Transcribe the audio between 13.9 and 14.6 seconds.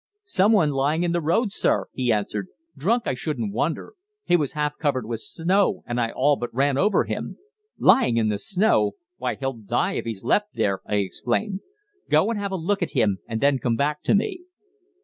to me."